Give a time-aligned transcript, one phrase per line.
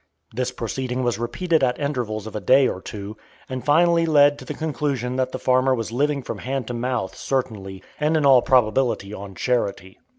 [0.33, 3.17] This proceeding was repeated at intervals of a day or two,
[3.47, 7.15] and finally led to the conclusion that the farmer was living from hand to mouth
[7.15, 9.99] certainly, and in all probability on charity.